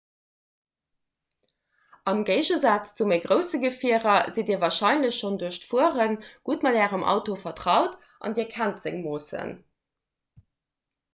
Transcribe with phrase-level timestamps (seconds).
[2.11, 6.07] am géigesaz zu méi grousse gefierer sidd dir warscheinlech schonn duerch d'fuere
[6.51, 9.53] gutt mat ärem auto vertraut an dir kennt seng moossen